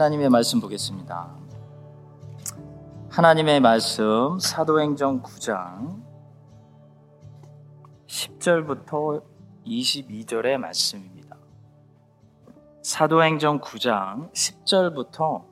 [0.00, 1.28] 하나님의 말씀 보겠습니다.
[3.10, 6.02] 하나님의 말씀 사도행전 9장
[8.06, 9.22] 10절부터
[9.66, 11.36] 22절의 말씀입니다.
[12.82, 15.44] 사도행전 9장 10절부터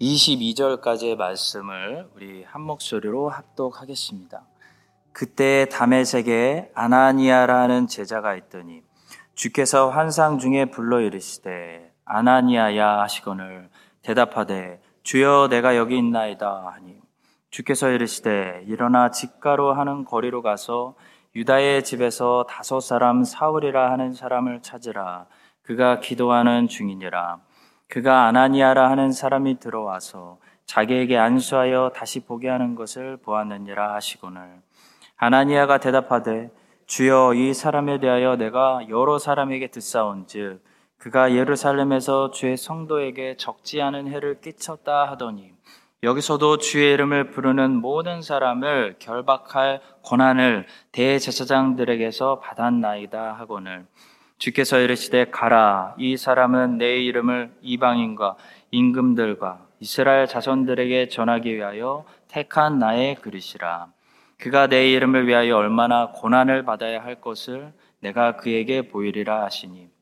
[0.00, 4.46] 22절까지의 말씀을 우리 한 목소리로 합독하겠습니다.
[5.12, 8.80] 그때 담에색에 아나니아라는 제자가 있더니
[9.34, 13.68] 주께서 환상 중에 불러 이르시되 아나니아야 하시거늘
[14.02, 17.00] 대답하되 주여 내가 여기 있나이다 하니
[17.50, 20.94] 주께서 이르시되 일어나 집가로 하는 거리로 가서
[21.34, 25.26] 유다의 집에서 다섯 사람 사울이라 하는 사람을 찾으라.
[25.62, 27.38] 그가 기도하는 중이니라.
[27.88, 34.62] 그가 아나니아라 하는 사람이 들어와서 자기에게 안수하여 다시 보게 하는 것을 보았느니라 하시거늘.
[35.16, 36.50] 아나니아가 대답하되
[36.86, 40.62] 주여 이 사람에 대하여 내가 여러 사람에게 듣사온즉
[40.98, 45.52] 그가 예루살렘에서 주의 성도에게 적지 않은 해를 끼쳤다 하더니
[46.02, 53.86] 여기서도 주의 이름을 부르는 모든 사람을 결박할 권한을 대제사장들에게서 받았나이다 하거늘.
[54.38, 58.36] 주께서 이르시되 가라 이 사람은 내 이름을 이방인과
[58.70, 63.88] 임금들과 이스라엘 자손들에게 전하기 위하여 택한 나의 그릇이라.
[64.38, 69.97] 그가 내 이름을 위하여 얼마나 고난을 받아야 할 것을 내가 그에게 보이리라 하시니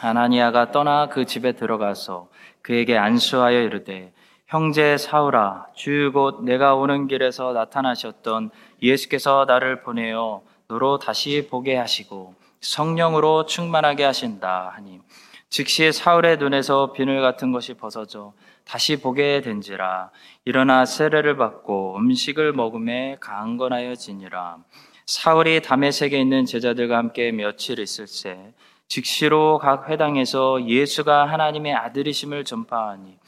[0.00, 2.28] 아나니아가 떠나 그 집에 들어가서
[2.62, 4.12] 그에게 안수하여 이르되
[4.46, 8.50] 형제 사울아 주 곧 내가 오는 길에서 나타나셨던
[8.82, 15.00] 예수께서 나를 보내어 너로 다시 보게 하시고 성령으로 충만하게 하신다 하니
[15.48, 18.32] 즉시 사울의 눈에서 비늘 같은 것이 벗어져
[18.64, 20.10] 다시 보게 된지라.
[20.44, 24.58] 일어나 세례를 받고 음식을 먹음에 강건하여 지니라.
[25.06, 28.52] 사울이 담에색에 있는 제자들과 함께 며칠 있을새
[28.88, 33.18] 즉시로 각 회당에서 예수가 하나님의 아들이심을 전파하니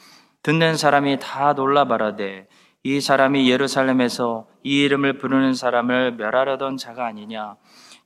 [0.41, 2.47] 듣는 사람이 다 놀라 말하되
[2.83, 7.55] 이 사람이 예루살렘에서 이 이름을 부르는 사람을 멸하려던 자가 아니냐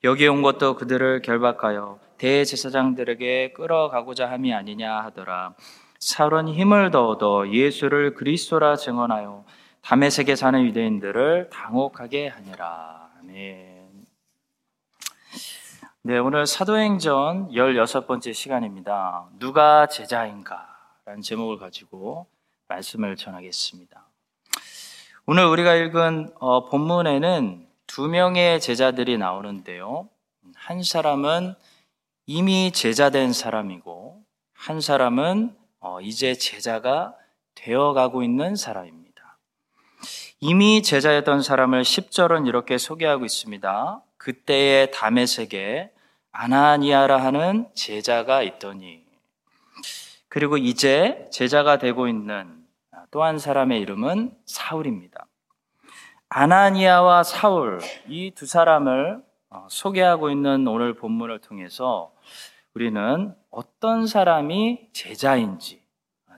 [0.03, 5.53] 여기 온 것도 그들을 결박하여 대제사장들에게 끌어가고자 함이 아니냐 하더라
[5.99, 9.45] 사울은 힘을 더 얻어 예수를 그리스도라 증언하여
[9.83, 13.09] 담에색에 사는 유대인들을 당혹하게 하니라.
[13.19, 13.72] 아멘.
[16.05, 19.25] 네, 오늘 사도행전 16번째 시간입니다.
[19.39, 20.67] 누가 제자인가?
[21.05, 22.27] 라는 제목을 가지고
[22.67, 24.05] 말씀을 전하겠습니다.
[25.25, 30.09] 오늘 우리가 읽은 어, 본문에는 두 명의 제자들이 나오는데요.
[30.55, 31.55] 한 사람은
[32.25, 34.21] 이미 제자된 사람이고,
[34.51, 37.15] 한 사람은 어, 이제 제자가
[37.55, 39.37] 되어가고 있는 사람입니다.
[40.41, 44.01] 이미 제자였던 사람을 10절은 이렇게 소개하고 있습니다.
[44.17, 45.92] 그때의 담에색에
[46.33, 49.03] 아나니아라 하는 제자가 있더니
[50.27, 52.61] 그리고 이제 제자가 되고 있는
[53.11, 55.27] 또 한 사람의 이름은 사울입니다.
[56.29, 57.79] 아나니아와 사울
[58.09, 62.11] 이 두 사람을 어, 소개하고 있는 오늘 본문을 통해서
[62.73, 65.83] 우리는 어떤 사람이 제자인지,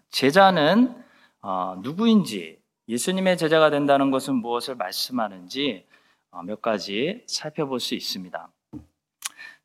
[0.09, 1.01] 제자는
[1.41, 5.87] 어, 누구인지, 예수님의 제자가 된다는 것은 무엇을 말씀하는지
[6.31, 8.49] 어, 몇 가지 살펴볼 수 있습니다.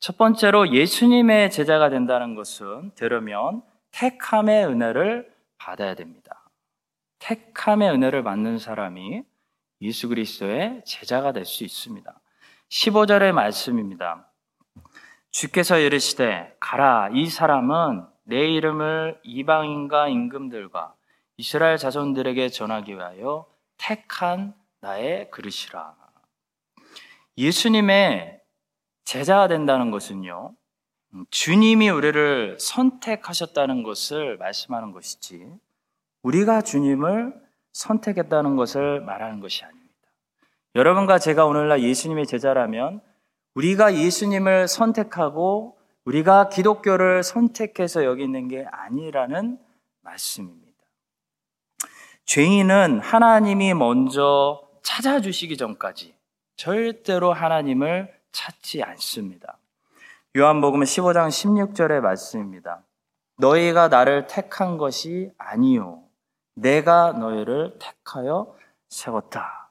[0.00, 6.50] 첫 번째로 예수님의 제자가 된다는 것은 되려면 택함의 은혜를 받아야 됩니다.
[7.19, 9.22] 택함의 은혜를 받는 사람이
[9.83, 12.19] 예수 그리스도의 제자가 될 수 있습니다.
[12.71, 14.27] 15절의 말씀입니다.
[15.33, 20.95] 주께서 이르시되 가라 이 사람은 내 이름을 이방인과 임금들과
[21.36, 23.47] 이스라엘 자손들에게 전하기 위하여
[23.77, 25.95] 택한 나의 그릇이라.
[27.36, 28.40] 예수님의
[29.10, 30.54] 제자가 된다는 것은요,
[31.33, 35.48] 주님이 우리를 선택하셨다는 것을 말씀하는 것이지,
[36.22, 37.34] 우리가 주님을
[37.72, 39.91] 선택했다는 것을 말하는 것이 아닙니다.
[40.77, 43.01] 여러분과 제가 오늘날 예수님의 제자라면
[43.54, 49.59] 우리가 예수님을 선택하고 우리가 기독교를 선택해서 여기 있는 게 아니라는
[50.03, 50.84] 말씀입니다.
[52.27, 56.15] 죄인은 하나님이 먼저 찾아주시기 전까지
[56.54, 59.59] 절대로 하나님을 찾지 않습니다.
[60.36, 62.82] 요한복음 15장 16절의 말씀입니다.
[63.38, 66.04] 너희가 나를 택한 것이 아니요.
[66.54, 68.54] 내가 너희를 택하여
[68.88, 69.71] 세웠다.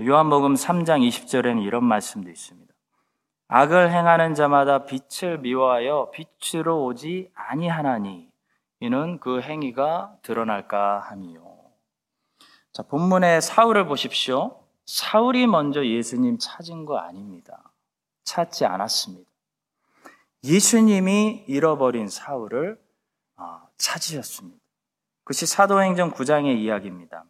[0.00, 2.72] 요한복음 3장 20절에는 이런 말씀도 있습니다.
[3.48, 8.30] 악을 행하는 자마다 빛을 미워하여 빛으로 오지 아니하나니
[8.80, 11.42] 이는 그 행위가 드러날까 함이요.
[12.72, 14.61] 자, 본문의 사울을 보십시오.
[14.86, 17.72] 사울이 먼저 예수님 찾은 거 아닙니다.
[18.24, 19.30] 찾지 않았습니다.
[20.44, 22.80] 예수님이 잃어버린 사울을
[23.36, 24.60] 어, 찾으셨습니다.
[25.24, 27.24] 그것이 사도행전 9장의 이야기입니다.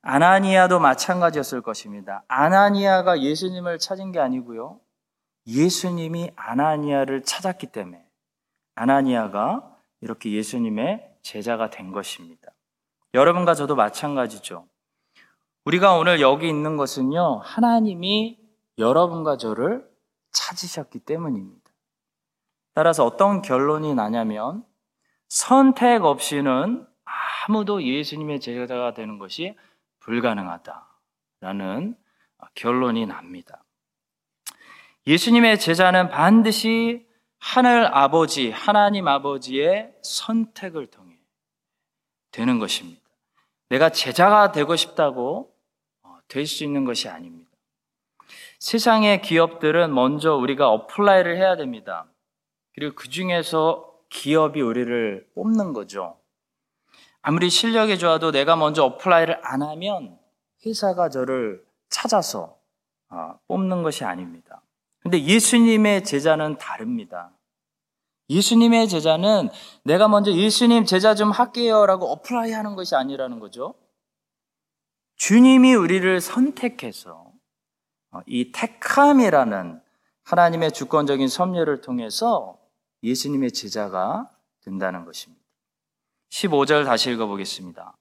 [0.00, 2.22] 아나니아도 마찬가지였을 것입니다.
[2.28, 4.80] 아나니아가 예수님을 찾은 게 아니고요.
[5.46, 8.04] 예수님이 아나니아를 찾았기 때문에
[8.74, 12.52] 아나니아가 이렇게 예수님의 제자가 된 것입니다.
[13.14, 14.66] 여러분과 저도 마찬가지죠.
[15.68, 18.38] 우리가 오늘 여기 있는 것은요, 하나님이
[18.78, 19.86] 여러분과 저를
[20.32, 21.70] 찾으셨기 때문입니다.
[22.72, 24.64] 따라서 어떤 결론이 나냐면,
[25.28, 29.56] 선택 없이는 아무도 예수님의 제자가 되는 것이
[30.00, 31.98] 불가능하다라는
[32.54, 33.62] 결론이 납니다.
[35.06, 37.06] 예수님의 제자는 반드시
[37.40, 41.18] 하늘 아버지, 하나님 아버지의 선택을 통해
[42.30, 43.02] 되는 것입니다.
[43.68, 45.57] 내가 제자가 되고 싶다고 어,
[46.28, 47.50] 될 수 있는 것이 아닙니다.
[48.58, 52.06] 세상의 기업들은 먼저 우리가 apply를 해야 됩니다.
[52.74, 56.16] 그리고 그 중에서 기업이 우리를 뽑는 거죠.
[57.22, 60.18] 아무리 실력이 좋아도 내가 먼저 apply를 안 하면
[60.64, 62.58] 회사가 저를 찾아서
[63.10, 64.62] 어, 뽑는 것이 아닙니다.
[65.00, 67.30] 근데 예수님의 제자는 다릅니다.
[68.30, 69.48] 예수님의 제자는
[69.84, 73.74] 내가 먼저 예수님 제자 좀 할게요라고 apply 하는 것이 아니라는 거죠.
[75.18, 77.32] 주님이 우리를 선택해서
[78.12, 79.80] 어, 이 택함이라는
[80.24, 82.58] 하나님의 주권적인 섭리를 통해서
[83.02, 84.30] 예수님의 제자가
[84.62, 85.42] 된다는 것입니다.
[86.30, 87.96] 15절 다시 읽어보겠습니다.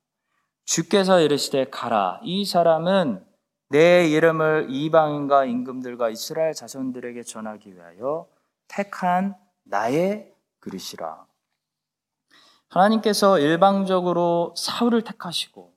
[0.65, 2.19] 주께서 이르시되 가라.
[2.23, 3.25] 이 사람은
[3.69, 8.27] 내 이름을 이방인과 임금들과 이스라엘 자손들에게 전하기 위하여
[8.67, 11.25] 택한 나의 그릇이라.
[12.69, 15.76] 하나님께서 일방적으로 사울을 택하시고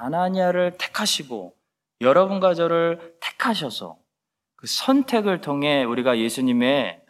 [0.00, 1.54] 아나니아를 택하시고
[2.00, 3.98] 여러분과 저를 택하셔서
[4.56, 7.02] 그 선택을 통해 우리가 예수님의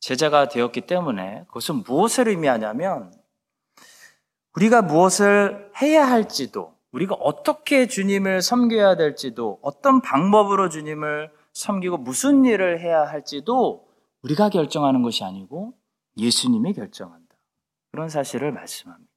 [0.00, 3.12] 제자가 되었기 때문에 그것은 무엇을 의미하냐면
[4.56, 12.80] 우리가 무엇을 해야 할지도 우리가 어떻게 주님을 섬겨야 될지도 어떤 방법으로 주님을 섬기고 무슨 일을
[12.80, 13.86] 해야 할지도
[14.22, 15.74] 우리가 결정하는 것이 아니고
[16.16, 17.36] 예수님이 결정한다.
[17.92, 19.10] 그런 사실을 말씀합니다.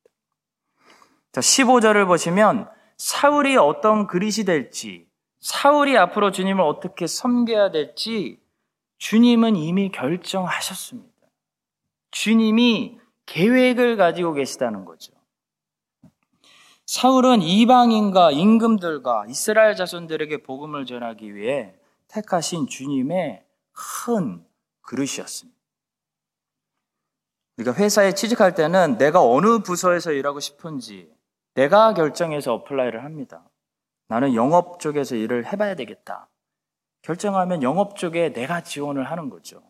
[1.31, 2.69] 자, 15절을 보시면
[3.03, 5.05] 사울이 어떤 그릇이 될지,
[5.41, 8.39] 사울이 앞으로 주님을 어떻게 섬겨야 될지
[8.97, 11.11] 주님은 이미 결정하셨습니다.
[12.11, 15.11] 주님이 계획을 가지고 계시다는 거죠.
[16.85, 21.75] 사울은 이방인과 임금들과 이스라엘 자손들에게 복음을 전하기 위해
[22.07, 24.45] 택하신 주님의 큰
[24.81, 25.59] 그릇이었습니다.
[27.57, 31.12] 우리가 회사에 취직할 때는 내가 어느 부서에서 일하고 싶은지
[31.55, 33.43] 내가 결정해서 apply를 합니다.
[34.07, 36.29] 나는 영업 쪽에서 일을 해봐야 되겠다.
[37.01, 39.61] 결정하면 영업 쪽에 내가 지원을 하는 거죠.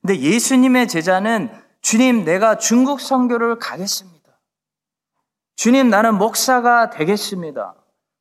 [0.00, 1.50] 근데 예수님의 제자는
[1.80, 4.18] 주님, 내가 중국 선교를 가겠습니다.
[5.56, 7.74] 주님, 나는 목사가 되겠습니다.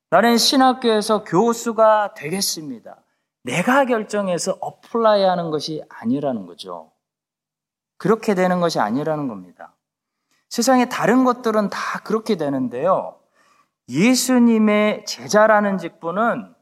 [0.10, 2.98] 나는 신학교에서 교수가 되겠습니다.
[3.44, 6.92] 내가 결정해서 apply 하는 것이 아니라는 거죠.
[7.98, 9.77] 그렇게 되는 것이 아니라는 겁니다.
[10.50, 13.20] 세상에 다른 것들은 다 그렇게 되는데요.
[13.90, 16.54] 예수님의 제자라는 직분은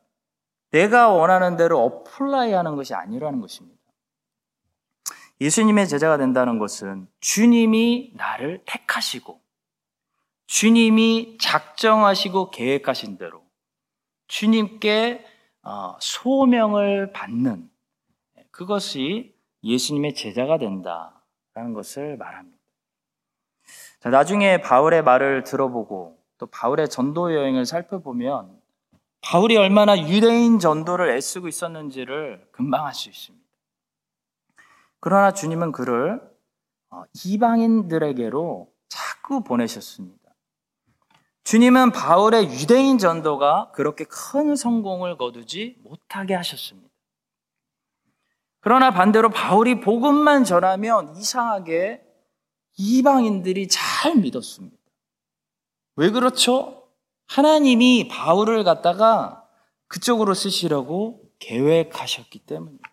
[0.72, 3.76] 내가 원하는 대로 apply 하는 것이 아니라는 것입니다.
[5.42, 9.42] 예수님의 제자가 된다는 것은 주님이 나를 택하시고
[10.48, 13.44] 주님이 작정하시고 계획하신 대로
[14.28, 15.26] 주님께
[15.64, 17.70] 어, 소명을 받는
[18.52, 22.55] 그것이 예수님의 제자가 된다라는 것을 말합니다.
[24.06, 28.56] 자, 나중에 바울의 말을 들어보고 또 바울의 전도 여행을 살펴보면
[29.22, 33.44] 바울이 얼마나 유대인 전도를 애쓰고 있었는지를 금방 알 수 있습니다.
[35.00, 36.22] 그러나 주님은 그를
[36.92, 40.20] 어, 이방인들에게로 자꾸 보내셨습니다.
[41.44, 46.88] 주님은 바울의 유대인 전도가 그렇게 큰 성공을 거두지 못하게 하셨습니다.
[48.60, 52.05] 그러나 반대로 바울이 복음만 전하면 이상하게
[52.78, 54.78] 이방인들이 잘 믿었습니다.
[55.96, 56.88] 왜 그렇죠?
[57.28, 59.48] 하나님이 바울을 갖다가
[59.88, 62.92] 그쪽으로 쓰시려고 계획하셨기 때문입니다.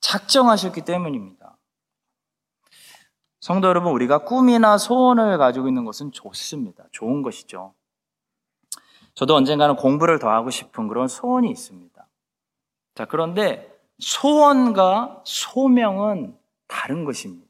[0.00, 1.58] 작정하셨기 때문입니다.
[3.40, 6.84] 성도 여러분, 우리가 꿈이나 소원을 가지고 있는 것은 좋습니다.
[6.92, 7.74] 좋은 것이죠.
[9.14, 12.08] 저도 언젠가는 공부를 더 하고 싶은 그런 소원이 있습니다.
[12.94, 16.36] 자, 그런데 소원과 소명은
[16.66, 17.47] 다른 것입니다.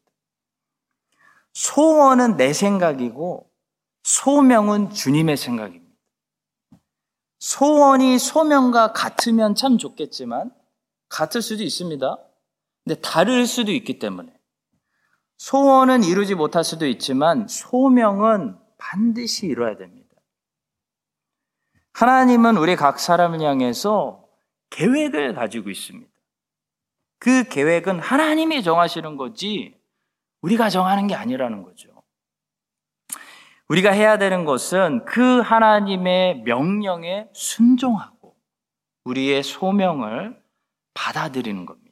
[1.59, 3.50] 소원은 내 생각이고
[4.05, 5.93] 소명은 주님의 생각입니다.
[7.41, 10.53] 소원이 소명과 같으면 참 좋겠지만
[11.09, 12.17] 같을 수도 있습니다.
[12.85, 14.33] 근데 다를 수도 있기 때문에
[15.38, 20.15] 소원은 이루지 못할 수도 있지만 소명은 반드시 이루어야 됩니다.
[21.93, 24.25] 하나님은 우리 각 사람을 향해서
[24.71, 26.09] 계획을 가지고 있습니다.
[27.19, 29.78] 그 계획은 하나님이 정하시는 거지
[30.42, 31.88] 우리가 정하는 게 아니라는 거죠.
[33.68, 38.35] 우리가 해야 되는 것은 그 하나님의 명령에 순종하고
[39.04, 40.42] 우리의 소명을
[40.95, 41.88] 받아들이는 겁니다.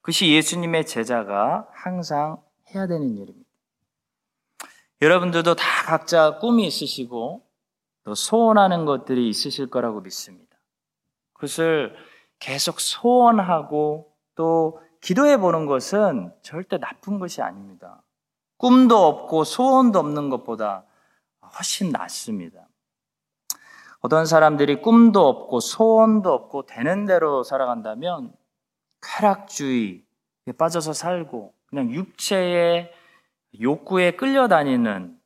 [0.00, 2.42] 그것이 예수님의 제자가 항상
[2.74, 3.48] 해야 되는 일입니다.
[5.02, 7.46] 여러분들도 다 각자 꿈이 있으시고
[8.04, 10.56] 또 소원하는 것들이 있으실 거라고 믿습니다.
[11.34, 11.94] 그것을
[12.38, 18.02] 계속 소원하고 또 기도해 보는 것은 절대 나쁜 것이 아닙니다.
[18.56, 20.86] 꿈도 없고 소원도 없는 것보다
[21.58, 22.66] 훨씬 낫습니다.
[24.00, 28.32] 어떤 사람들이 꿈도 없고 소원도 없고 되는 대로 살아간다면
[29.02, 30.00] 쾌락주의에
[30.56, 32.90] 빠져서 살고 그냥 육체의
[33.60, 35.20] 욕구에 끌려다니는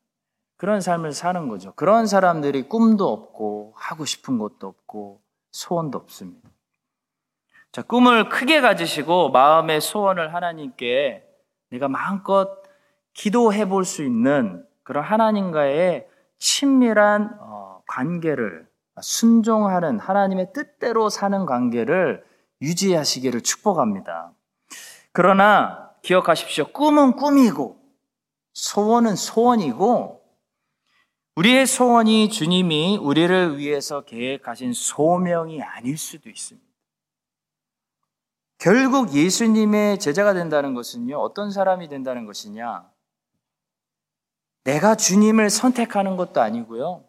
[0.56, 1.72] 그런 삶을 사는 거죠.
[1.76, 6.50] 그런 사람들이 꿈도 없고 하고 싶은 것도 없고 소원도 없습니다.
[7.72, 11.24] 자, 꿈을 크게 가지시고 마음의 소원을 하나님께
[11.70, 12.62] 내가 마음껏
[13.12, 16.06] 기도해 볼 수 있는 그런 하나님과의
[16.38, 18.66] 친밀한 어, 관계를
[19.00, 22.24] 순종하는 하나님의 뜻대로 사는 관계를
[22.62, 24.32] 유지하시기를 축복합니다.
[25.12, 26.66] 그러나 기억하십시오.
[26.72, 27.76] 꿈은 꿈이고
[28.54, 30.22] 소원은 소원이고
[31.36, 36.67] 우리의 소원이 주님이 우리를 위해서 계획하신 소명이 아닐 수도 있습니다.
[38.58, 42.90] 결국 예수님의 제자가 된다는 것은요, 어떤 사람이 된다는 것이냐?
[44.64, 47.04] 내가 주님을 선택하는 것도 아니고요.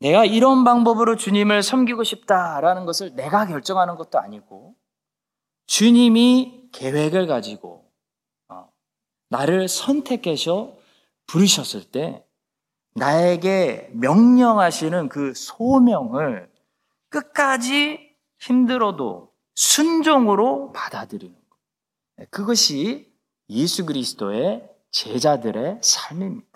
[0.00, 4.76] 내가 이런 방법으로 주님을 섬기고 싶다라는 것을 내가 결정하는 것도 아니고,
[5.66, 7.90] 주님이 계획을 가지고,
[8.48, 8.70] 어,
[9.30, 10.76] 나를 선택해서
[11.26, 12.24] 부르셨을 때,
[12.94, 16.50] 나에게 명령하시는 그 소명을
[17.08, 19.27] 끝까지 힘들어도
[19.58, 21.56] 순종으로 받아들이는 것.
[22.16, 23.12] 네, 그것이
[23.50, 24.62] 예수 그리스도의
[24.92, 26.46] 제자들의 삶입니다.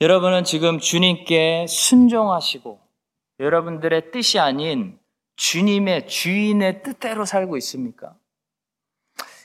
[0.00, 2.80] 여러분은 지금 주님께 순종하시고
[3.38, 4.98] 여러분들의 뜻이 아닌
[5.36, 8.16] 주님의 주인의 뜻대로 살고 있습니까?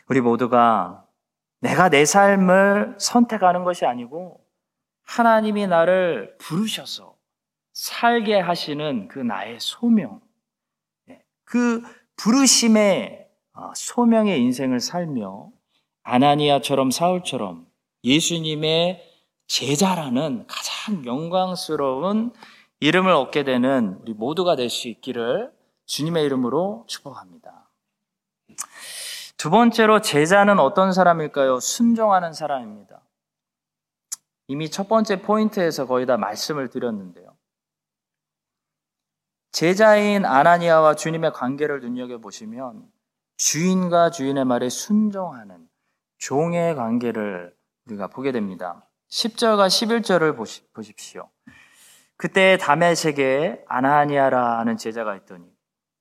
[0.07, 1.05] 우리 모두가
[1.59, 4.39] 내가 내 삶을 선택하는 것이 아니고
[5.03, 7.17] 하나님이 나를 부르셔서
[7.73, 10.21] 살게 하시는 그 나의 소명,
[11.45, 11.81] 그
[12.17, 15.49] 부르심의 어, 소명의 인생을 살며
[16.03, 17.65] 아나니아처럼 사울처럼
[18.03, 19.01] 예수님의
[19.47, 22.33] 제자라는 가장 영광스러운
[22.79, 25.51] 이름을 얻게 되는 우리 모두가 될 수 있기를
[25.85, 27.69] 주님의 이름으로 축복합니다.
[29.37, 31.59] 두 번째로 제자는 어떤 사람일까요?
[31.59, 33.01] 순종하는 사람입니다.
[34.47, 37.34] 이미 첫 번째 포인트에서 거의 다 말씀을 드렸는데요.
[39.55, 42.89] 제자인 아나니아와 주님의 관계를 눈여겨보시면
[43.37, 45.69] 주인과 주인의 말에 순종하는
[46.17, 48.85] 종의 관계를 우리가 보게 됩니다.
[49.09, 50.35] 10절과 11절을
[50.73, 51.29] 보십시오.
[52.17, 55.45] 그때 담에색에 아나니아라는 제자가 있더니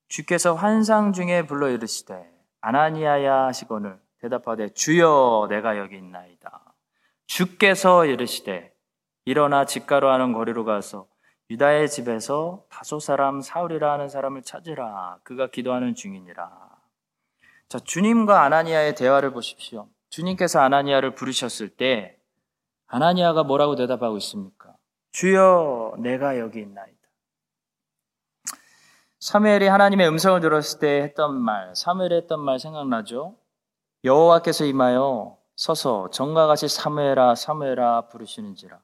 [0.08, 2.28] 주께서 환상 중에 불러 이르시되
[2.60, 6.74] 아나니아야 하시거늘 대답하되 주여 내가 여기 있나이다.
[7.28, 8.74] 주께서 이르시되
[9.26, 11.06] 일어나 집가로 하는 거리로 가서
[11.50, 15.18] 유다의 집에서 다소 사람 사울이라 하는 사람을 찾으라.
[15.22, 16.50] 그가 기도하는 중이니라.
[17.68, 19.88] 자, 주님과 아나니아의 대화를 보십시오.
[20.10, 22.18] 주님께서 아나니아를 부르셨을 때
[22.86, 24.74] 아나니아가 뭐라고 대답하고 있습니까?
[25.12, 26.94] 주여, 내가 여기 있나이다.
[29.20, 33.36] 사무엘이 하나님의 음성을 들었을 때 했던 말, 사무엘이 했던 말 생각나죠?
[34.04, 38.78] 여호와께서 임하여 서서 정과 같이 사무엘아 사무엘아 부르시는지라.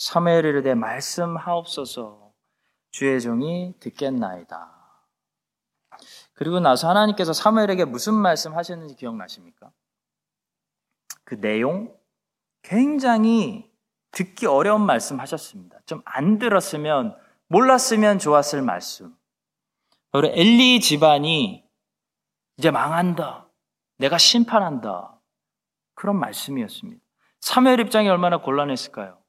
[0.00, 2.32] 사무엘이 이르되 말씀하옵소서
[2.90, 4.72] 주의 종이 듣겠나이다.
[6.32, 9.70] 그리고 나서 하나님께서 사무엘에게 무슨 말씀 하셨는지 기억나십니까?
[11.24, 11.94] 그 내용
[12.62, 13.70] 굉장히
[14.10, 15.78] 듣기 어려운 말씀 하셨습니다.
[15.84, 17.14] 좀 안 들었으면
[17.48, 19.14] 몰랐으면 좋았을 말씀.
[20.12, 21.62] 바로 엘리 집안이
[22.56, 23.46] 이제 망한다.
[23.98, 25.20] 내가 심판한다.
[25.94, 27.02] 그런 말씀이었습니다.
[27.40, 29.19] 사무엘 입장이 얼마나 곤란했을까요?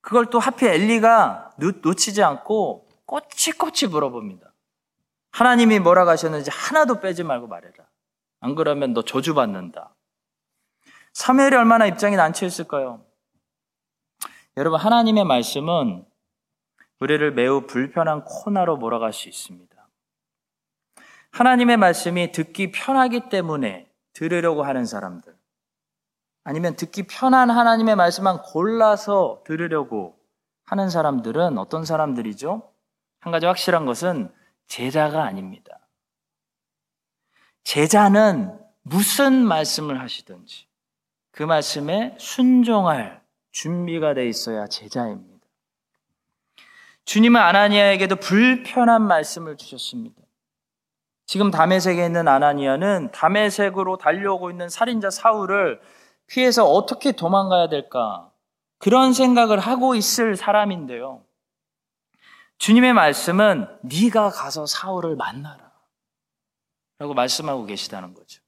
[0.00, 4.52] 그걸 또 하필 엘리가 놓치지 않고 꼬치꼬치 물어봅니다.
[5.32, 7.84] 하나님이 뭐라고 하셨는지 하나도 빼지 말고 말해라.
[8.40, 9.94] 안 그러면 너 저주받는다.
[11.12, 13.04] 사무엘이 얼마나 입장이 난처했을까요?
[14.56, 16.04] 여러분, 하나님의 말씀은
[17.00, 19.88] 우리를 매우 불편한 코너로 몰아갈 수 있습니다.
[21.32, 25.34] 하나님의 말씀이 듣기 편하기 때문에 들으려고 하는 사람들,
[26.44, 30.18] 아니면 듣기 편한 하나님의 말씀만 골라서 들으려고
[30.64, 32.70] 하는 사람들은 어떤 사람들이죠?
[33.20, 34.32] 한 가지 확실한 것은
[34.66, 35.80] 제자가 아닙니다.
[37.64, 40.66] 제자는 무슨 말씀을 하시든지
[41.32, 43.20] 그 말씀에 순종할
[43.52, 45.30] 준비가 돼 있어야 제자입니다.
[47.04, 50.20] 주님은 아나니아에게도 불편한 말씀을 주셨습니다.
[51.26, 55.80] 지금 담에색에 있는 아나니아는 담에색으로 달려오고 있는 살인자 사울을
[56.30, 58.32] 피해서 어떻게 도망가야 될까?
[58.78, 61.24] 그런 생각을 하고 있을 사람인데요.
[62.58, 65.72] 주님의 말씀은 네가 가서 사울을 만나라.
[66.98, 68.42] 라고 말씀하고 계시다는 거죠.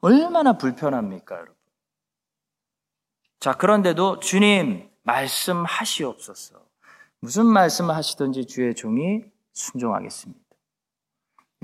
[0.00, 1.54] 얼마나 불편합니까, 여러분?
[3.38, 6.60] 자, 그런데도 주님 말씀하시옵소서.
[7.20, 10.40] 무슨 말씀을 하시든지 주의 종이 순종하겠습니다.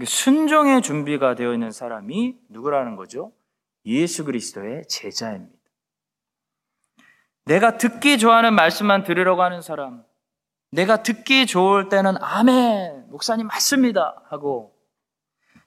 [0.04, 3.32] 순종의 준비가 되어 있는 사람이 누구라는 거죠?
[3.86, 5.56] 예수 그리스도의 제자입니다.
[7.44, 10.04] 내가 듣기 좋아하는 말씀만 들으려고 하는 사람,
[10.70, 14.76] 내가 듣기 좋을 때는 아멘, 목사님 맞습니다 하고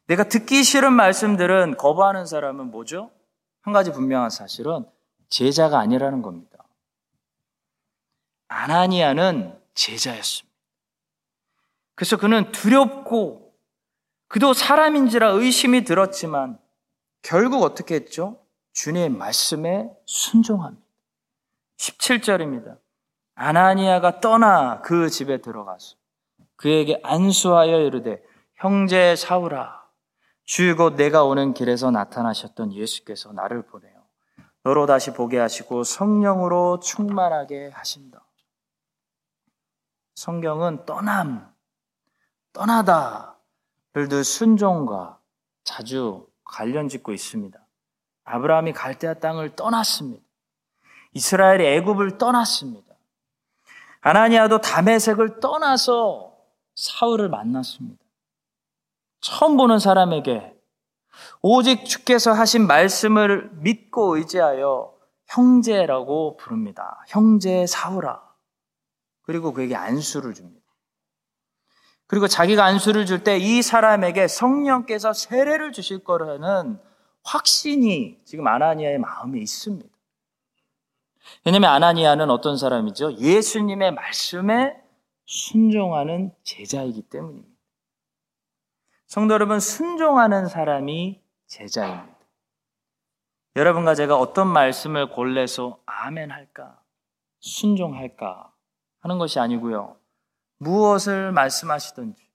[0.07, 3.11] 내가 듣기 싫은 말씀들은 거부하는 사람은 뭐죠?
[3.61, 4.85] 한 가지 분명한 사실은
[5.29, 6.57] 제자가 아니라는 겁니다.
[8.47, 10.49] 아나니아는 제자였습니다.
[11.95, 13.53] 그래서 그는 두렵고
[14.27, 16.59] 그도 사람인지라 의심이 들었지만
[17.21, 18.41] 결국 어떻게 했죠?
[18.73, 20.85] 주님의 말씀에 순종합니다.
[21.77, 22.77] 17절입니다.
[23.35, 25.95] 아나니아가 떠나 그 집에 들어가서
[26.55, 28.21] 그에게 안수하여 이르되
[28.55, 29.79] 형제 사울아
[30.43, 34.03] 주의 곧 내가 오는 길에서 나타나셨던 예수께서 나를 보내요.
[34.63, 38.25] 너로 다시 보게 하시고 성령으로 충만하게 하신다.
[40.15, 41.53] 성경은 떠남,
[42.51, 45.19] 떠나다를 늘 순종과
[45.63, 47.59] 자주 관련 짓고 있습니다.
[48.25, 50.23] 아브라함이 갈대아 땅을 떠났습니다.
[51.13, 52.95] 이스라엘이 애굽을 떠났습니다.
[54.01, 56.35] 아나니아도 담에색을 떠나서
[56.75, 58.03] 사울을 만났습니다.
[59.21, 60.55] 처음 보는 사람에게
[61.41, 64.93] 오직 주께서 하신 말씀을 믿고 의지하여
[65.27, 67.03] 형제라고 부릅니다.
[67.07, 68.21] 형제 사울아.
[69.23, 70.58] 그리고 그에게 안수를 줍니다.
[72.09, 76.79] 그리고 자기가 안수를 줄 때 이 사람에게 성령께서 세례를 주실 거라는
[77.23, 79.87] 확신이 지금 아나니아의 마음에 있습니다.
[81.45, 83.17] 왜냐하면 아나니아는 어떤 사람이죠?
[83.17, 84.81] 예수님의 말씀에
[85.25, 87.47] 순종하는 제자이기 때문입니다.
[89.05, 92.17] 성도 여러분, 순종하는 사람이 제자입니다.
[93.55, 96.79] 여러분과 제가 어떤 말씀을 골래서 아멘 할까?
[97.39, 98.51] 순종할까?
[99.01, 99.98] 하는 것이 아니고요.
[100.59, 102.29] 무엇을 말씀하시든지,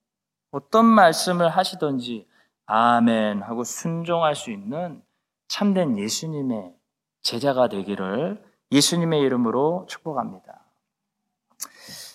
[0.51, 2.27] 어떤 말씀을 하시든지,
[2.67, 5.03] 아멘 하고 순종할 수 있는
[5.49, 6.75] 참된 예수님의
[7.23, 10.65] 제자가 되기를 예수님의 이름으로 축복합니다.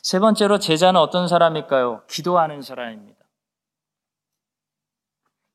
[0.01, 2.03] 세 번째로 제자는 어떤 사람일까요?
[2.07, 3.19] 기도하는 사람입니다.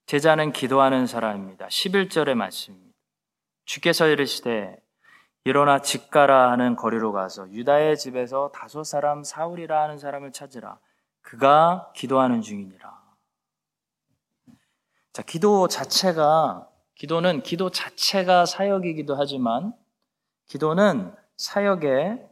[0.07, 1.67] 제자는 기도하는 사람입니다.
[1.67, 2.95] 11절의 말씀입니다.
[3.65, 4.77] 주께서 이르시되
[5.45, 10.79] 일어나 집 가라 하는 거리로 가서 유다의 집에서 다섯 사람 사울이라 하는 사람을 찾으라.
[11.21, 13.03] 그가 기도하는 중이니라.
[15.13, 19.75] 자, 기도 자체가 기도는 기도 자체가 사역이기도 하지만
[20.47, 22.27] 기도는 사역의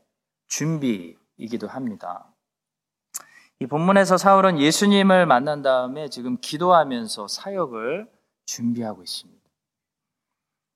[0.48, 2.27] 준비이기도 합니다.
[3.61, 8.11] 이 본문에서 사울은 예수님을 만난 다음에 지금 기도하면서 사역을
[8.46, 9.42] 준비하고 있습니다.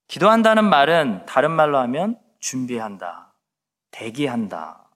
[0.09, 3.33] 기도한다는 말은 다른 말로 하면 준비한다,
[3.91, 4.91] 대기한다,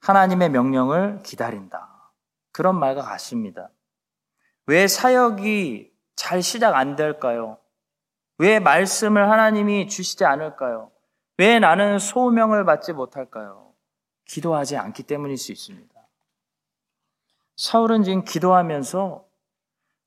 [0.00, 2.12] 하나님의 명령을 기다린다.
[2.52, 3.70] 그런 말과 같습니다.
[4.66, 7.58] 왜 사역이 잘 시작 안 될까요?
[8.38, 10.90] 왜 말씀을 하나님이 주시지 않을까요?
[11.38, 13.72] 왜 나는 소명을 받지 못할까요?
[14.26, 15.94] 기도하지 않기 때문일 수 있습니다.
[17.56, 19.24] 사울은 지금 기도하면서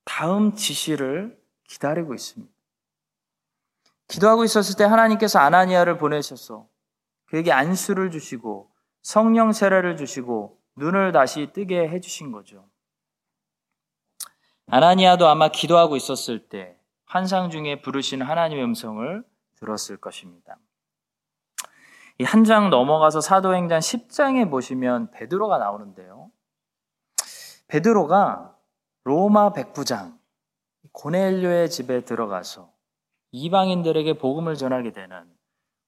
[0.06, 2.57] 다음 지시를 기다리고 있습니다.
[4.08, 6.68] 기도하고 있었을 때 하나님께서 아나니아를 보내셔서
[7.26, 12.68] 그에게 안수를 주시고 성령 세례를 주시고 눈을 다시 뜨게 해주신 거죠.
[14.70, 19.24] 아나니아도 아마 기도하고 있었을 때 환상 중에 부르신 하나님의 음성을
[19.56, 20.58] 들었을 것입니다.
[22.20, 26.32] 이 한 장 넘어가서 사도행전 10장에 보시면 베드로가 나오는데요.
[27.68, 28.56] 베드로가
[29.04, 30.18] 로마 백부장
[30.94, 32.72] 고넬료의 집에 들어가서
[33.32, 35.24] 이방인들에게 복음을 전하게 되는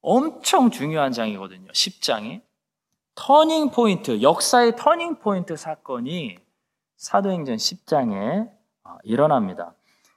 [0.02, 1.72] 엄청 중요한 장이거든요.
[1.72, 2.42] 10장이.
[3.16, 6.38] turning point, 역사의 turning point 사건이
[6.96, 8.50] 사도행전 10장에
[8.84, 9.74] 어, 일어납니다.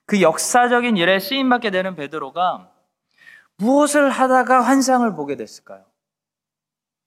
[0.07, 2.71] 그 역사적인 일에 쓰임받게 되는 베드로가
[3.57, 5.85] 무엇을 하다가 환상을 보게 됐을까요?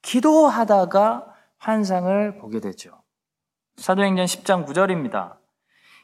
[0.01, 3.01] 기도하다가 환상을 보게 되죠.
[3.77, 5.37] 사도행전 10장 9절입니다.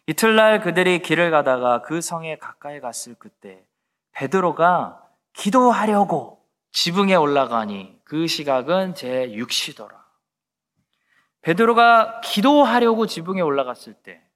[0.08, 3.64] 이틀날 그들이 길을 가다가 그 성에 가까이 갔을 그때
[4.12, 5.02] 베드로가
[5.34, 10.02] 기도하려고 지붕에 올라가니 그 시각은 제 6시더라.
[11.42, 14.32] 베드로가 기도하려고 지붕에 올라갔을 때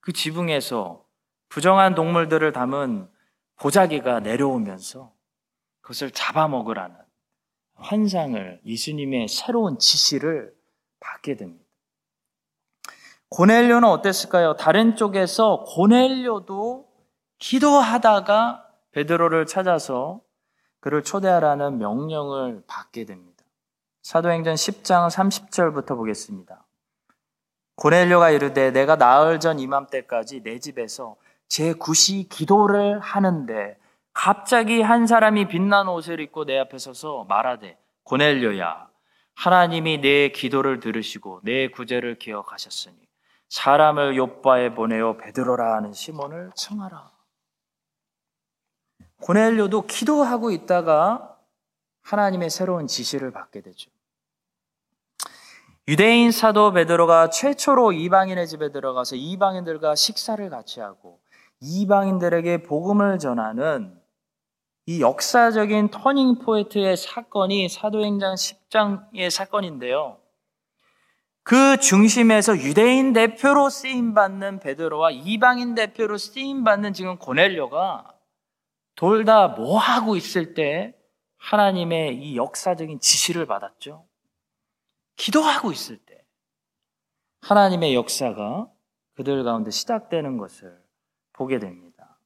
[0.00, 1.04] 그 지붕에서
[1.48, 3.08] 부정한 동물들을 담은
[3.56, 5.12] 보자기가 내려오면서
[5.82, 6.96] 그것을 잡아먹으라는
[7.74, 10.54] 환상을 예수님의 새로운 지시를
[11.00, 11.64] 받게 됩니다.
[13.30, 14.56] 고넬료는 어땠을까요?
[14.56, 16.88] 다른 쪽에서 고넬료도
[17.38, 20.20] 기도하다가 베드로를 찾아서
[20.80, 23.44] 그를 초대하라는 명령을 받게 됩니다.
[24.02, 26.64] 사도행전 10장 30절부터 보겠습니다.
[27.76, 31.16] 고넬료가 이르되 내가 나흘 전 이맘때까지 내 집에서
[31.48, 33.78] 제 구시 기도를 하는데
[34.12, 38.88] 갑자기 한 사람이 빛난 옷을 입고 내 앞에 서서 말하되 고넬료야
[39.34, 42.96] 하나님이 내 기도를 들으시고 내 구제를 기억하셨으니
[43.48, 47.19] 사람을 요바에 보내어 베드로라 하는 시몬을 청하라.
[49.20, 51.36] 고넬료도 기도하고 있다가
[52.02, 53.90] 하나님의 새로운 지시를 받게 되죠.
[55.88, 61.20] 유대인 사도 베드로가 최초로 이방인의 집에 들어가서 이방인들과 식사를 같이 하고
[61.60, 63.98] 이방인들에게 복음을 전하는
[64.86, 70.18] 이 역사적인 turning point의 사건이 사도행전 10장의 사건인데요.
[71.42, 78.19] 그 중심에서 유대인 대표로 쓰임 받는 베드로와 이방인 대표로 쓰임 받는 지금 고넬료가
[79.00, 80.94] 돌다 뭐 하고 있을 때
[81.38, 84.06] 하나님의 이 역사적인 지시를 받았죠.
[85.16, 86.22] 기도하고 있을 때
[87.40, 88.68] 하나님의 역사가
[89.16, 90.78] 그들 가운데 시작되는 것을
[91.32, 92.18] 보게 됩니다.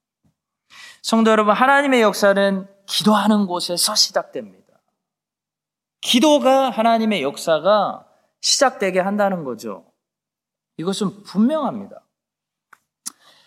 [1.01, 4.65] 성도 여러분, 하나님의 역사는 기도하는 곳에서 시작됩니다.
[6.01, 8.05] 기도가 하나님의 역사가
[8.41, 9.89] 시작되게 한다는 거죠.
[10.75, 12.01] 이것은 분명합니다.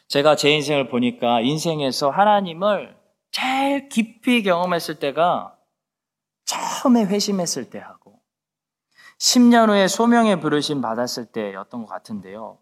[0.06, 2.97] 제가 제 인생을 보니까 인생에서 하나님을
[3.30, 5.56] 제일 깊이 경험했을 때가
[6.44, 8.20] 처음에 회심했을 때 하고
[9.18, 12.58] 10년 후에 소명의 부르심 받았을 때였던 것 같은데요.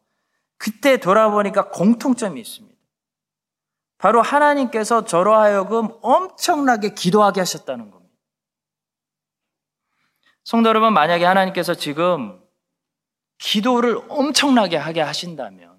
[0.58, 2.76] 그때 돌아보니까 공통점이 있습니다.
[3.98, 8.14] 바로 하나님께서 저로 하여금 엄청나게 기도하게 하셨다는 겁니다.
[10.44, 12.40] 성도 여러분, 만약에 하나님께서 지금
[13.38, 15.75] 기도를 엄청나게 하게 하신다면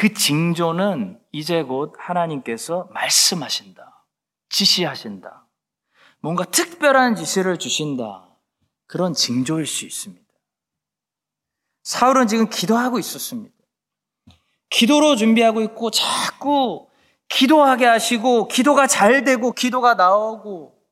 [0.00, 4.06] 그 징조는 이제 곧 하나님께서 말씀하신다.
[4.48, 5.46] 지시하신다.
[6.20, 8.26] 뭔가 특별한 지시를 주신다.
[8.86, 10.26] 그런 징조일 수 있습니다.
[11.82, 13.54] 사울은 지금 기도하고 있었습니다.
[14.70, 16.88] 기도로 준비하고 있고 자꾸
[17.28, 20.82] 기도하게 하시고 기도가 잘 되고 기도가 나오고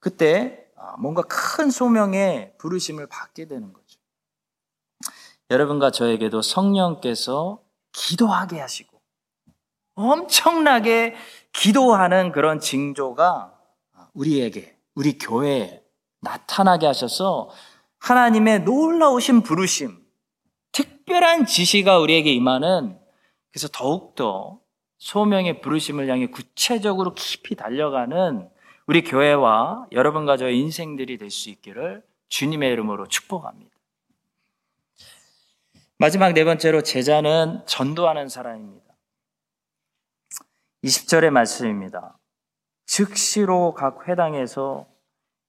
[0.00, 3.87] 그때 아, 뭔가 큰 소명의 부르심을 받게 되는 거죠.
[5.50, 9.00] 여러분과 저에게도 성령께서 기도하게 하시고
[9.94, 11.14] 엄청나게
[11.52, 13.54] 기도하는 그런 징조가
[14.14, 15.82] 우리에게 우리 교회에
[16.20, 17.50] 나타나게 하셔서
[17.98, 20.04] 하나님의 놀라우신 부르심,
[20.72, 22.98] 특별한 지시가 우리에게 임하는
[23.50, 24.60] 그래서 더욱더
[24.98, 28.48] 소명의 부르심을 향해 구체적으로 깊이 달려가는
[28.86, 33.77] 우리 교회와 여러분과 저의 인생들이 될 수 있기를 주님의 이름으로 축복합니다.
[36.00, 38.94] 마지막 네 번째로 제자는 전도하는 사람입니다.
[40.84, 42.16] 20절의 말씀입니다.
[42.86, 44.86] 즉시로 각 회당에서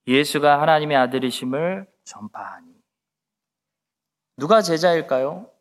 [0.07, 2.67] 예수가 하나님의 아들이심을 전파하니.
[4.37, 5.51] 누가 제자일까요?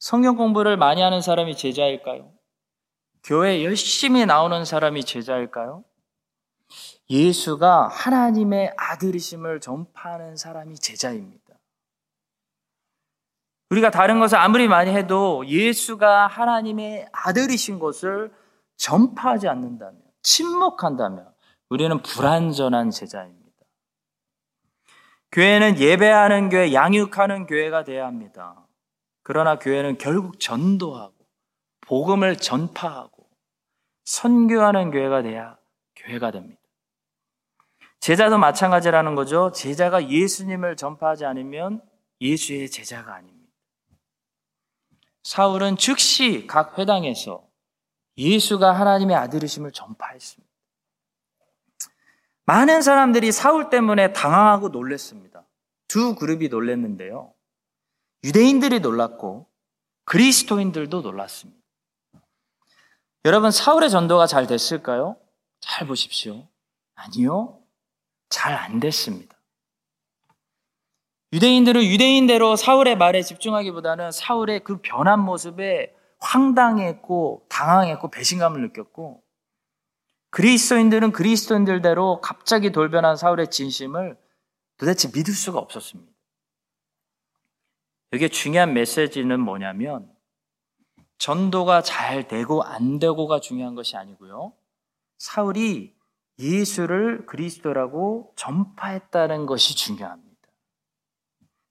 [0.00, 2.32] 성경 공부를 많이 하는 사람이 제자일까요?
[3.22, 5.84] 교회 열심히 나오는 사람이 제자일까요?
[7.08, 11.47] 예수가 하나님의 아들이심을 전파하는 사람이 제자입니다.
[13.70, 18.32] 우리가 다른 것을 아무리 많이 해도 예수가 하나님의 아들이신 것을
[18.76, 21.28] 전파하지 않는다면, 침묵한다면,
[21.68, 23.38] 우리는 불완전한 제자입니다.
[25.32, 28.66] 교회는 예배하는 교회, 양육하는 교회가 되어야 합니다.
[29.22, 31.18] 그러나 교회는 결국 전도하고,
[31.88, 33.28] 복음을 전파하고
[34.04, 35.56] 선교하는 교회가 돼야
[35.96, 36.60] 교회가 됩니다.
[38.00, 39.52] 제자도 마찬가지라는 거죠.
[39.52, 41.82] 제자가 예수님을 전파하지 않으면
[42.20, 43.37] 예수의 제자가 아닙니다.
[45.28, 47.46] 사울은 즉시 각 회당에서
[48.16, 50.50] 예수가 하나님의 아들이심을 전파했습니다.
[52.46, 55.44] 많은 사람들이 사울 때문에 당황하고 놀랐습니다.
[55.86, 57.34] 두 그룹이 놀랐는데요.
[58.24, 59.46] 유대인들이 놀랐고
[60.06, 61.60] 그리스도인들도 놀랐습니다.
[63.26, 65.18] 여러분, 사울의 전도가 잘 됐을까요?
[65.60, 66.48] 잘 보십시오.
[66.94, 67.60] 아니요.
[68.30, 69.37] 잘 안 됐습니다.
[71.32, 79.22] 유대인들은 유대인대로 사울의 말에 집중하기보다는 사울의 그 변한 모습에 황당했고 당황했고 배신감을 느꼈고
[80.30, 84.16] 그리스도인들은 그리스도인들대로 갑자기 돌변한 사울의 진심을
[84.78, 86.10] 도대체 믿을 수가 없었습니다.
[88.14, 90.10] 여기에 중요한 메시지는 뭐냐면
[91.18, 94.52] 전도가 잘 되고 안 되고가 중요한 것이 아니고요.
[95.18, 95.94] 사울이
[96.38, 100.27] 예수를 그리스도라고 전파했다는 것이 중요합니다.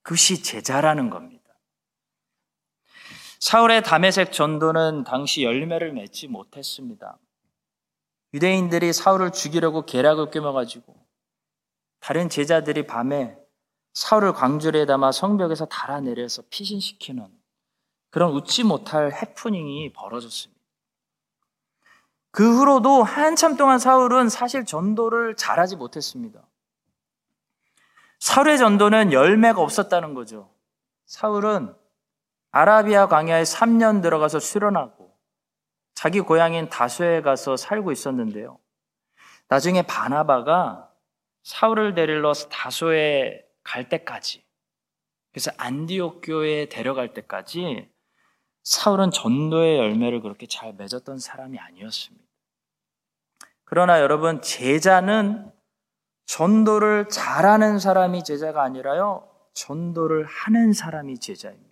[0.08, 1.43] 그것이 제자라는 겁니다.
[3.41, 7.20] 사울의 담에색 전도는 당시 열매를 맺지 못했습니다.
[8.34, 10.96] 유대인들이 사울을 죽이려고 계략을 꿰매가지고
[12.00, 13.38] 다른 제자들이 밤에
[13.96, 17.28] 사울을 광주리에 담아 성벽에서 달아내려서 피신시키는
[18.10, 20.62] 그런 웃지 못할 해프닝이 벌어졌습니다.
[22.32, 26.47] 그 후로도 한참 동안 사울은 사실 전도를 잘하지 못했습니다.
[28.19, 30.49] 사울의 전도는 열매가 없었다는 거죠.
[31.06, 31.73] 사울은
[32.51, 35.15] 아라비아 광야에 3년 들어가서 수련하고
[35.93, 38.60] 자기 고향인 다소에 가서 살고 있었는데요.
[39.47, 40.91] 나중에 바나바가
[41.43, 44.43] 사울을 데리러 다소에 갈 때까지
[45.32, 47.89] 그래서 안디옥 교회에 데려갈 때까지
[48.63, 52.25] 사울은 전도의 열매를 그렇게 잘 맺었던 사람이 아니었습니다.
[53.63, 55.51] 그러나 여러분 제자는
[56.28, 59.28] 전도를 잘하는 사람이 제자가 아니라요.
[59.54, 61.68] 전도를 하는 사람이 제자입니다.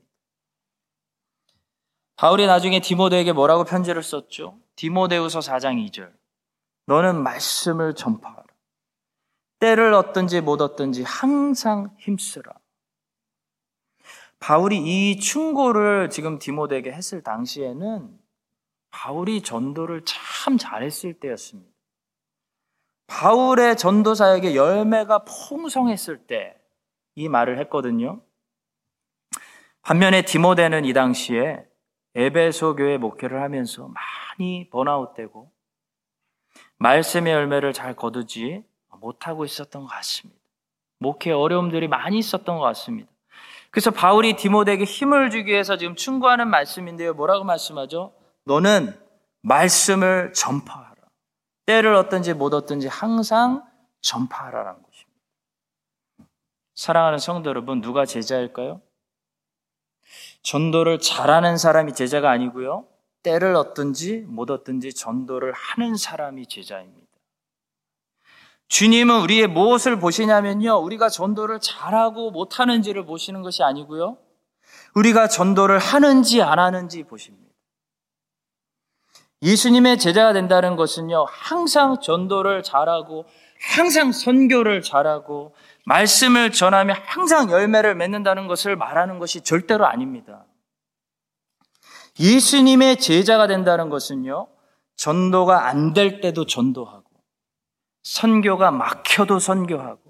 [2.16, 4.58] 바울이 나중에 디모데에게 뭐라고 편지를 썼죠?
[4.78, 6.12] 디모데우서 4장 2절.
[6.88, 8.46] 너는 말씀을 전파하라.
[9.60, 12.54] 때를 얻든지 못 얻든지 항상 힘쓰라.
[14.40, 18.18] 바울이 이 충고를 지금 디모데에게 했을 당시에는
[18.92, 21.75] 바울이 전도를 참 잘했을 때였습니다.
[23.08, 26.56] 바울의 전도 사역의 열매가 풍성했을 때
[27.16, 28.22] 이 말을 했거든요.
[29.82, 31.66] 반면에 디모데는 이 당시에
[32.14, 35.52] 에베소 교회 목회를 하면서 많이 번아웃되고
[36.78, 38.64] 말씀의 열매를 잘 거두지
[39.00, 40.40] 못하고 있었던 것 같습니다.
[41.00, 43.10] 목회 어려움들이 많이 있었던 것 같습니다.
[43.70, 47.14] 그래서 바울이 디모데에게 힘을 주기 위해서 지금 충고하는 말씀인데요.
[47.14, 48.14] 뭐라고 말씀하죠?
[48.46, 48.98] 너는
[49.42, 50.95] 말씀을 전파하라.
[51.66, 53.64] 때를 얻든지 못 얻든지 항상
[54.02, 55.16] 전파하라는 것입니다.
[56.76, 58.82] 사랑하는 성도 여러분, 누가 제자일까요?
[60.44, 62.86] 전도를 잘하는 사람이 제자가 아니고요.
[63.24, 67.06] 때를 얻든지 못 얻든지 전도를 하는 사람이 제자입니다.
[68.68, 70.78] 주님은 우리의 무엇을 보시냐면요.
[70.78, 74.18] 우리가 전도를 잘하고 못하는지를 보시는 것이 아니고요.
[74.96, 77.45] 우리가 전도를 하는지 안 하는지 보십니다.
[79.46, 81.26] 예수님의 제자가 된다는 것은요.
[81.30, 83.26] 항상 전도를 잘하고
[83.76, 85.54] 항상 선교를 잘하고
[85.86, 90.46] 말씀을 전하며 항상 열매를 맺는다는 것을 말하는 것이 절대로 아닙니다.
[92.20, 94.48] 예수님의 제자가 된다는 것은요,
[94.96, 97.04] 전도가 안 될 때도 전도하고,
[98.04, 100.02] 선교가 막혀도 선교하고,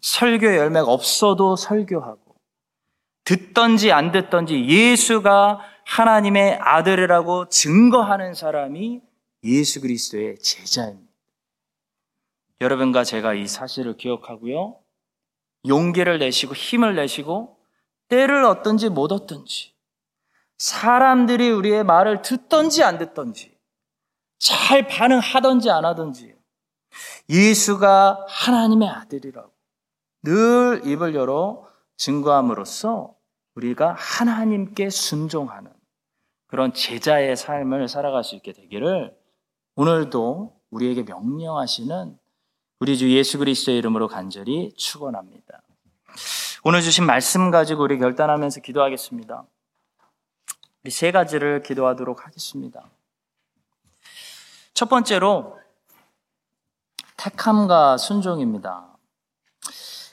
[0.00, 2.36] 설교 열매가 없어도 설교하고,
[3.24, 5.60] 듣던지 안 듣던지 예수가
[5.90, 9.00] 하나님의 아들이라고 증거하는 사람이
[9.42, 11.10] 예수 그리스도의 제자입니다.
[12.60, 14.76] 여러분과 제가 이 사실을 기억하고요.
[15.66, 17.58] 용기를 내시고 힘을 내시고
[18.08, 19.74] 때를 얻든지 못 얻든지
[20.58, 23.58] 사람들이 우리의 말을 듣던지 안 듣던지
[24.38, 26.34] 잘 반응하던지 안 하던지
[27.28, 29.52] 예수가 하나님의 아들이라고
[30.22, 33.14] 늘 입을 열어 증거함으로써
[33.54, 35.79] 우리가 하나님께 순종하는
[36.50, 39.16] 그런 제자의 삶을 살아갈 수 있게 되기를
[39.76, 42.18] 오늘도 우리에게 명령하시는
[42.80, 45.62] 우리 주 예수 그리스도의 이름으로 간절히 축원합니다.
[46.64, 49.44] 오늘 주신 말씀 가지고 우리 결단하면서 기도하겠습니다.
[50.82, 52.90] 우리 세 가지를 기도하도록 하겠습니다.
[54.74, 55.56] 첫 번째로
[57.16, 58.88] 택함과 순종입니다.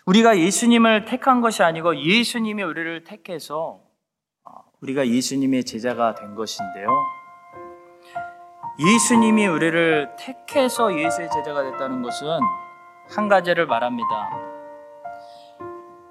[0.06, 3.87] 우리가 예수님을 택한 것이 아니고 예수님이 우리를 택해서 어,
[4.82, 6.90] 우리가 예수님의 제자가 된 것인데요.
[8.80, 12.28] 예수님이 우리를 택해서 예수의 제자가 됐다는 것은
[13.10, 14.30] 한 가지를 말합니다.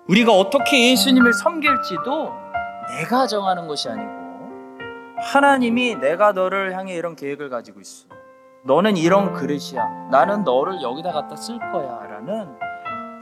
[0.09, 2.33] 우리가 어떻게 예수님을 섬길지도
[2.99, 4.11] 내가 정하는 것이 아니고
[5.33, 8.09] 하나님이 내가 너를 향해 이런 계획을 가지고 있어.
[8.65, 10.09] 너는 이런 그릇이야.
[10.11, 12.01] 나는 너를 여기다 갖다 쓸 거야.
[12.09, 12.59] 라는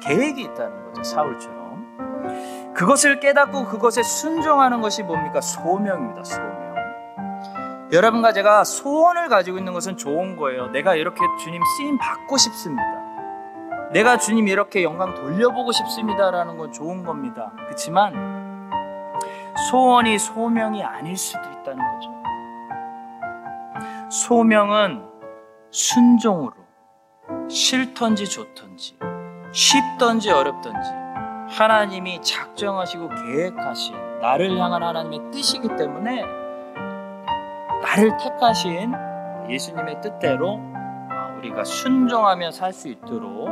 [0.03, 1.03] 계획이 있다는 거죠.
[1.03, 1.64] 사울처럼.
[2.75, 5.41] 그것을 깨닫고 그것에 순종하는 것이 뭡니까?
[5.41, 6.25] 소명입니다.
[6.25, 6.55] 소명.
[7.93, 10.67] 여러분과 제가 소원을 가지고 있는 것은 좋은 거예요.
[10.69, 12.83] 내가 이렇게 주님 쓰임 받고 싶습니다.
[13.93, 17.53] 내가 주님 이렇게 영광 돌려보고 싶습니다라는 건 좋은 겁니다.
[17.57, 18.13] 그렇지만
[19.71, 22.11] 소원이 소명이 아닐 수도 있다는 거죠.
[24.11, 25.05] 소명은
[25.71, 26.55] 순종으로
[27.49, 28.99] 싫던지 좋던지
[29.53, 31.04] 쉽던지 어렵던지
[31.59, 36.25] 하나님이 작정하시고 계획하신 나를 향한 하나님의 뜻이기 때문에
[37.83, 38.93] 나를 택하신
[39.49, 40.61] 예수님의 뜻대로
[41.39, 43.49] 우리가 순종하며 살 수 있도록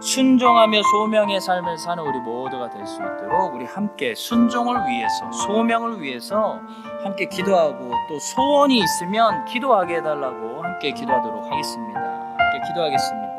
[0.00, 6.60] 순종하며 소명의 삶을 사는 우리 모두가 될 수 있도록 우리 함께 순종을 위해서 소명을 위해서
[7.02, 12.00] 함께 기도하고 또 소원이 있으면 기도하게 해달라고 함께 기도하도록 하겠습니다.
[12.00, 13.34] 함께 기도하겠습니다.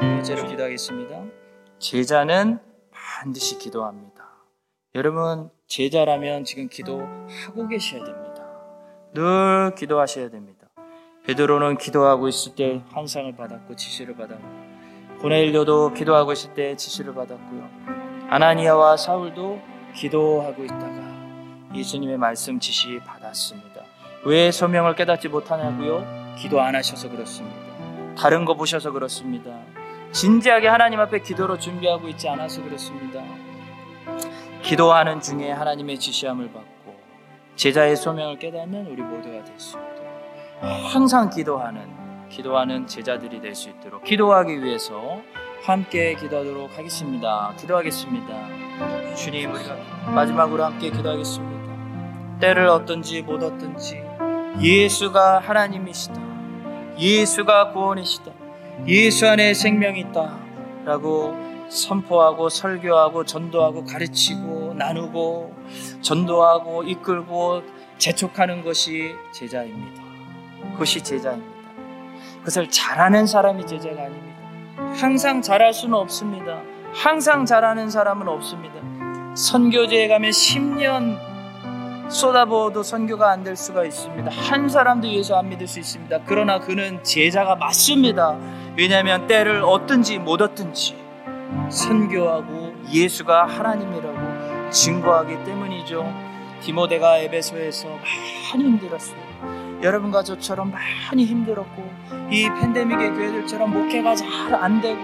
[0.00, 1.23] 번째로 기도하겠습니다.
[1.78, 2.60] 제자는
[2.92, 4.24] 반드시 기도합니다.
[4.94, 8.44] 여러분 제자라면 지금 기도하고 계셔야 됩니다.
[9.12, 10.68] 늘 기도하셔야 됩니다.
[11.26, 14.44] 베드로는 기도하고 있을 때 환상을 받았고 지시를 받았고
[15.20, 17.68] 고넬료도 기도하고 있을 때 지시를 받았고요.
[18.28, 19.60] 아나니아와 사울도
[19.94, 21.14] 기도하고 있다가
[21.74, 23.82] 예수님의 말씀 지시 받았습니다.
[24.26, 26.34] 왜 소명을 깨닫지 못하냐고요?
[26.38, 27.56] 기도 안 하셔서 그렇습니다.
[28.16, 29.50] 다른 거 보셔서 그렇습니다.
[30.14, 33.20] 진지하게 하나님 앞에 기도로 준비하고 있지 않아서 그렇습니다.
[34.62, 36.94] 기도하는 중에 하나님의 지시함을 받고
[37.56, 41.82] 제자의 소명을 깨닫는 우리 모두가 될 수 있도록 항상 기도하는
[42.30, 45.20] 기도하는 제자들이 될 수 있도록 기도하기 위해서
[45.64, 47.52] 함께 기도하도록 하겠습니다.
[47.58, 49.14] 기도하겠습니다.
[49.16, 49.76] 주님 우리가
[50.14, 52.38] 마지막으로 함께 기도하겠습니다.
[52.38, 54.00] 때를 어떤지 못 어떤지
[54.60, 56.20] 예수가 하나님이시다.
[56.98, 58.30] 예수가 구원이시다.
[58.86, 60.38] 예수 안에 생명이 있다
[60.84, 61.34] 라고
[61.68, 65.54] 선포하고 설교하고 전도하고 가르치고 나누고
[66.02, 67.62] 전도하고 이끌고
[67.98, 70.02] 재촉하는 것이 제자입니다.
[70.72, 71.54] 그것이 제자입니다.
[72.40, 74.34] 그것을 잘하는 사람이 제자가 아닙니다.
[75.00, 76.60] 항상 잘할 수는 없습니다.
[76.92, 78.74] 항상 잘하는 사람은 없습니다.
[79.34, 81.18] 선교제에 가면 10년
[82.10, 84.30] 쏟아부어도 선교가 안 될 수가 있습니다.
[84.30, 86.20] 한 사람도 예수 안 믿을 수 있습니다.
[86.26, 88.38] 그러나 그는 제자가 맞습니다.
[88.76, 90.96] 왜냐하면 때를 얻든지 못 얻든지
[91.68, 96.12] 선교하고 예수가 하나님이라고 증거하기 때문이죠.
[96.60, 99.24] 디모데가 에베소에서 많이 힘들었어요.
[99.82, 101.90] 여러분과 저처럼 많이 힘들었고
[102.30, 105.00] 이 팬데믹의 교회들처럼 목회가 잘 안 되고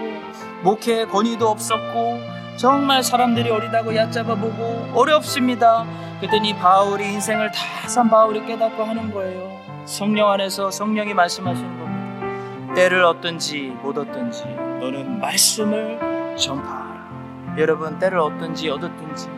[0.63, 2.19] 목회 권위도 없었고
[2.57, 5.85] 정말 사람들이 어리다고 얕잡아 보고 어렵습니다.
[6.19, 9.59] 그랬더니 바울이 인생을 다 산 바울이 깨닫고 하는 거예요.
[9.85, 11.90] 성령 안에서 성령이 말씀하시는 겁니다.
[12.75, 14.43] 때를 얻든지 못 얻든지
[14.79, 15.99] 너는 말씀을
[16.37, 17.01] 전파하라.
[17.57, 19.29] 여러분 때를 얻든지 얻었든지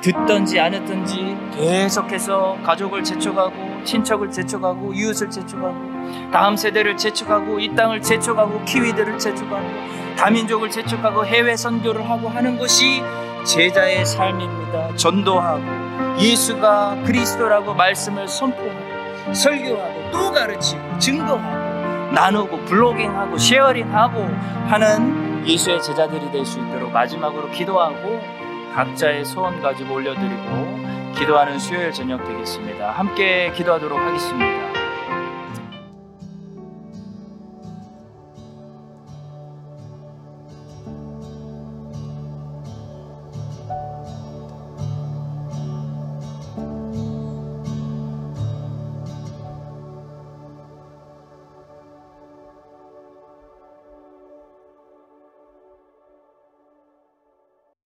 [0.00, 5.76] 듣든지 안 듣든지 계속해서 가족을 재촉하고 친척을 재촉하고 이웃을 재촉하고
[6.32, 9.64] 다음 세대를 재촉하고 이 땅을 재촉하고 키위들을 재촉하고
[10.16, 13.00] 다민족을 재촉하고 해외 선교를 하고 하는 것이
[13.44, 14.96] 제자의 삶입니다.
[14.96, 15.62] 전도하고
[16.20, 21.61] 예수가 그리스도라고 말씀을 선포하고 설교하고 또 가르치고 증거하고
[22.12, 24.22] 나누고 블로깅하고 쉐어링하고
[24.68, 28.20] 하는 예수의 제자들이 될 수 있도록 마지막으로 기도하고
[28.74, 32.90] 각자의 소원 가지고 올려드리고 기도하는 수요일 저녁 되겠습니다.
[32.90, 34.71] 함께 기도하도록 하겠습니다.